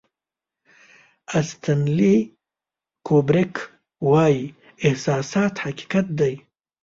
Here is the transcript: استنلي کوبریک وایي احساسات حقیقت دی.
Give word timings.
استنلي 1.39 2.15
کوبریک 3.07 3.53
وایي 4.09 4.41
احساسات 4.87 5.53
حقیقت 5.65 6.05
دی. 6.19 6.33